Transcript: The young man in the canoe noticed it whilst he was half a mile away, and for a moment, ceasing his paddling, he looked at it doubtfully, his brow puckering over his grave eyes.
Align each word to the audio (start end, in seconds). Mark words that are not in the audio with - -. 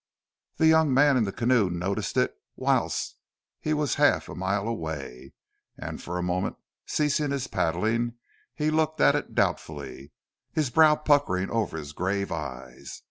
The 0.57 0.65
young 0.65 0.91
man 0.91 1.15
in 1.15 1.25
the 1.25 1.31
canoe 1.31 1.69
noticed 1.69 2.17
it 2.17 2.35
whilst 2.55 3.17
he 3.59 3.71
was 3.71 3.93
half 4.01 4.27
a 4.29 4.33
mile 4.33 4.67
away, 4.67 5.33
and 5.77 6.01
for 6.01 6.17
a 6.17 6.23
moment, 6.23 6.55
ceasing 6.87 7.29
his 7.29 7.45
paddling, 7.45 8.15
he 8.55 8.71
looked 8.71 8.99
at 8.99 9.13
it 9.13 9.35
doubtfully, 9.35 10.11
his 10.51 10.71
brow 10.71 10.95
puckering 10.95 11.51
over 11.51 11.77
his 11.77 11.93
grave 11.93 12.31
eyes. 12.31 12.99